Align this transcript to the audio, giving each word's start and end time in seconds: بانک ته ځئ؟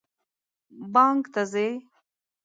بانک 0.93 1.23
ته 1.33 1.41
ځئ؟ 1.51 1.69